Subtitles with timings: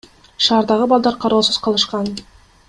[0.45, 2.11] Шаардагы балдар кароосуз калышкан.